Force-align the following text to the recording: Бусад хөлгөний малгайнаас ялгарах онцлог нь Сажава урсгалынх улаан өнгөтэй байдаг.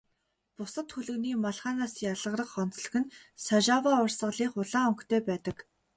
Бусад 0.57 0.87
хөлгөний 0.95 1.35
малгайнаас 1.43 1.93
ялгарах 2.11 2.51
онцлог 2.63 2.93
нь 3.01 3.11
Сажава 3.45 3.91
урсгалынх 4.03 4.53
улаан 4.61 4.87
өнгөтэй 4.91 5.21
байдаг. 5.29 5.57